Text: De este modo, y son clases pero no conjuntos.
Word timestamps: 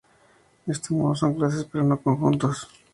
De 0.65 0.73
este 0.73 0.95
modo, 0.95 1.13
y 1.13 1.15
son 1.17 1.35
clases 1.35 1.67
pero 1.71 1.83
no 1.83 2.01
conjuntos. 2.01 2.67